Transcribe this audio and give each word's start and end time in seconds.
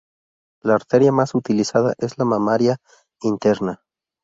La 0.63 0.73
arteria 0.73 1.11
más 1.11 1.35
utilizada 1.35 1.93
es 1.99 2.17
la 2.17 2.25
mamaria 2.25 2.77
interna. 3.21 3.83